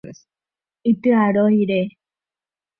[0.93, 1.81] Ityarõ rire.